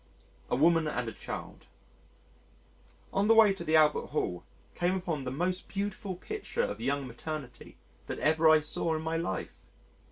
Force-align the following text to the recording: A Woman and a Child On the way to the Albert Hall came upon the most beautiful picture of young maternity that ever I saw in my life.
A 0.49 0.55
Woman 0.55 0.87
and 0.87 1.07
a 1.07 1.11
Child 1.13 1.67
On 3.13 3.27
the 3.27 3.35
way 3.35 3.53
to 3.53 3.63
the 3.63 3.75
Albert 3.75 4.07
Hall 4.07 4.43
came 4.73 4.95
upon 4.95 5.25
the 5.25 5.31
most 5.31 5.67
beautiful 5.67 6.15
picture 6.15 6.63
of 6.63 6.81
young 6.81 7.05
maternity 7.05 7.77
that 8.07 8.17
ever 8.17 8.49
I 8.49 8.61
saw 8.61 8.95
in 8.95 9.03
my 9.03 9.17
life. 9.17 9.53